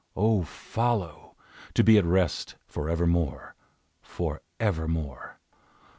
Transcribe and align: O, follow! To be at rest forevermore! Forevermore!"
O, 0.15 0.41
follow! 0.41 1.35
To 1.75 1.83
be 1.83 1.99
at 1.99 2.05
rest 2.05 2.55
forevermore! 2.65 3.53
Forevermore!" 4.01 5.37